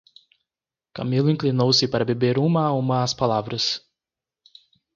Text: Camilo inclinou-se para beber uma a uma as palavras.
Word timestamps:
Camilo 0.95 1.29
inclinou-se 1.29 1.87
para 1.87 2.03
beber 2.03 2.39
uma 2.39 2.65
a 2.65 2.73
uma 2.73 3.03
as 3.03 3.13
palavras. 3.13 3.85